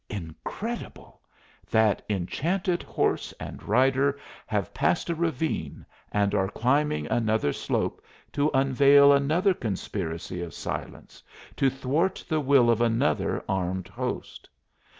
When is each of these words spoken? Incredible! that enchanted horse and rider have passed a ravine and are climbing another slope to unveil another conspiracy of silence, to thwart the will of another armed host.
Incredible! 0.09 1.21
that 1.69 2.01
enchanted 2.09 2.81
horse 2.81 3.35
and 3.39 3.61
rider 3.61 4.17
have 4.47 4.73
passed 4.73 5.11
a 5.11 5.13
ravine 5.13 5.85
and 6.11 6.33
are 6.33 6.49
climbing 6.49 7.05
another 7.05 7.53
slope 7.53 8.01
to 8.31 8.49
unveil 8.51 9.13
another 9.13 9.53
conspiracy 9.53 10.41
of 10.41 10.55
silence, 10.55 11.21
to 11.55 11.69
thwart 11.69 12.25
the 12.27 12.39
will 12.41 12.71
of 12.71 12.81
another 12.81 13.45
armed 13.47 13.89
host. 13.89 14.49